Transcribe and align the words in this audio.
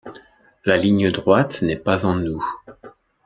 La 0.65 0.77
ligne 0.77 1.11
droite 1.11 1.61
n'est 1.61 1.75
pas 1.77 2.07
en 2.07 2.15
nous. 2.15 2.43